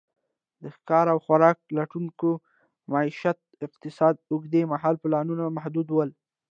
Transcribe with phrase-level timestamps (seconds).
[0.61, 2.29] د ښکار او خوراک لټونکو
[2.91, 6.09] معیشتي اقتصاد اوږد مهاله پلانونه محدود ول.